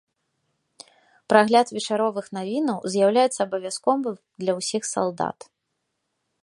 Прагляд 1.33 1.67
вечаровых 1.75 2.25
навінаў 2.39 2.79
з'яўляецца 2.95 3.39
абавязковым 3.47 4.19
для 4.45 4.53
ўсіх 4.61 4.83
салдат. 4.95 5.39